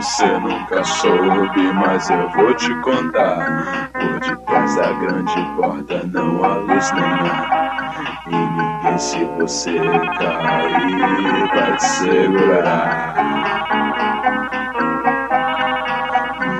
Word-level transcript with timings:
Você 0.00 0.26
nunca 0.38 0.82
soube, 0.82 1.72
mas 1.74 2.08
eu 2.08 2.26
vou 2.30 2.54
te 2.54 2.74
contar. 2.76 3.90
Por 3.92 4.18
detrás 4.20 4.76
da 4.76 4.92
grande 4.92 5.46
porta 5.58 6.02
não 6.06 6.42
há 6.42 6.54
luz 6.54 6.90
nem 6.92 7.04
ar. 7.04 8.22
E 8.26 8.34
ninguém, 8.34 8.98
se 8.98 9.22
você 9.38 9.78
cair, 10.18 11.48
vai 11.54 11.76
te 11.76 11.84
segurar. 11.84 13.14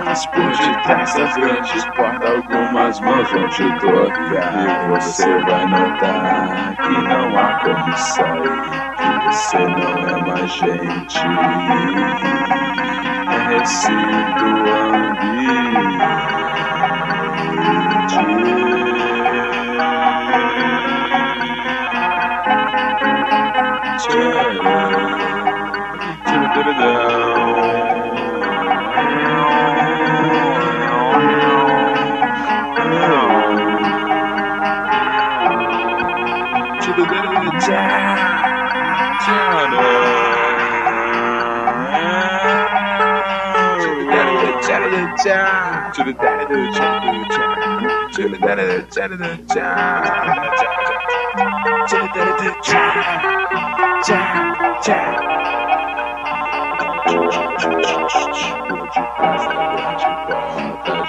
Mas 0.05 0.27
por 0.27 0.51
detrás 0.59 1.15
das 1.15 1.35
grandes 1.39 1.85
portas, 1.97 2.20
algumas 2.31 3.01
mãos 3.01 3.31
vão 3.31 3.49
te 3.49 3.65
tocar. 3.81 4.87
E 4.87 4.89
você 4.89 5.39
vai 5.43 5.67
notar 5.67 6.75
que 6.77 7.03
não 7.03 7.39
há 7.39 7.61
como 7.61 7.97
sair. 7.97 8.61
Que 8.97 9.27
você 9.27 9.59
não 9.59 10.09
é 10.09 10.23
mais 10.27 10.51
gente 10.53 11.21
to 24.03 24.13
the 24.13 24.33
daddy 24.33 24.50
daddy 44.71 44.91
do 52.39 52.51
cha 52.63 52.85
cha 54.07 54.21
cha 54.83 55.01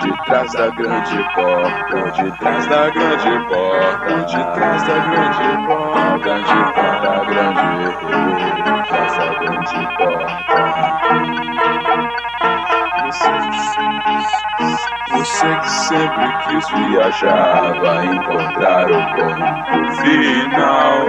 de 0.02 0.12
trás 0.26 0.52
da 0.54 0.70
grande 0.70 1.20
porta, 1.36 2.12
de 2.12 2.32
trás 2.40 2.68
da 2.68 2.90
grande 2.90 3.34
porta, 3.48 4.16
de 4.26 4.44
trás 4.54 4.84
da 4.84 4.98
grande 5.00 5.50
porta, 5.68 6.34
de 6.40 6.62
trás 6.74 7.02
da 7.02 7.16
grande, 7.26 7.68
de 7.82 8.74
trás 8.88 9.14
da 9.18 9.28
grande 9.40 9.82
porta. 9.98 10.51
Você 15.12 15.56
que 15.56 15.70
sempre 15.70 16.28
quis 16.48 16.68
viajar 16.70 17.80
vai 17.80 18.06
encontrar 18.08 18.90
o 18.90 19.00
ponto 19.16 19.92
final. 20.02 21.06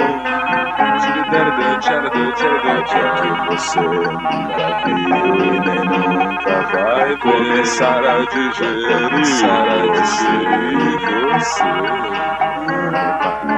Que 2.83 3.31
você 3.49 3.81
nunca 3.81 4.67
viu 4.85 5.37
e 5.37 5.61
nem 5.61 5.85
nunca 5.85 6.57
vai 6.73 7.17
começar 7.19 8.05
a 8.05 8.25
digerir. 8.27 9.09
Começar 9.11 9.67
a 9.69 9.75
digerir 9.93 11.01
você. 11.33 11.71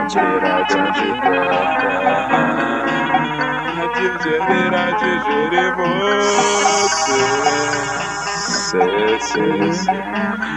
Tirar 0.09 0.55
a 0.55 0.63
grande 0.63 1.07
porta. 1.21 1.89
Digerir 3.95 4.75
digerir 4.99 5.69
você 5.77 7.54
say, 9.21 9.73
say. 9.73 9.95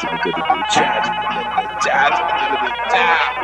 chad, 0.71 1.70
jazz, 1.84 2.14
yeah, 2.94 3.42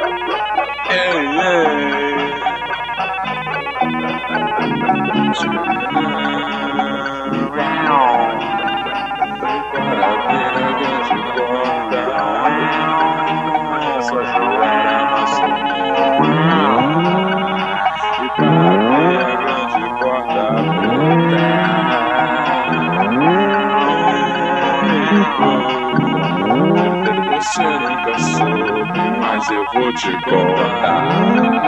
mas 29.22 29.50
eu 29.50 29.66
vou 29.74 29.94
te 29.94 30.12
contar. 30.24 31.08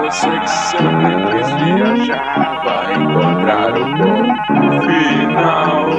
Você 0.01 0.29
que 0.39 0.49
sempre 0.49 1.15
quis 1.31 1.49
viajar, 1.53 2.61
vai 2.63 2.93
encontrar 2.95 3.71
o 3.71 3.85
ponto 3.97 4.81
final. 4.81 5.89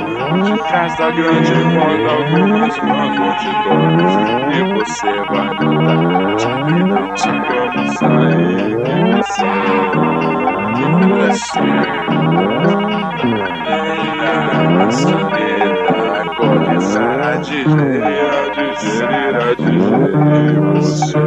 De 0.44 0.54
trás 0.68 0.92
da 0.98 1.10
grande 1.10 1.52
porta, 1.74 2.10
algumas 2.12 2.76
mãos 2.82 3.40
te 3.40 3.50
tocar. 3.64 4.52
E 4.52 4.54
você 4.74 5.12
vai 5.30 5.50
notar 5.64 6.58
que 6.66 6.78
não 6.84 7.04
tinha 7.14 7.40
como 7.46 7.80
sair. 7.92 8.76
Que 8.84 8.96
você, 9.16 9.50
que 10.76 10.86
você, 11.26 11.66
é, 11.66 11.70
a 17.30 17.36
digerir, 17.36 17.99
a 17.99 17.99
digerir, 19.54 19.94
a 19.94 20.08
digerir 20.08 20.60
você. 20.60 21.18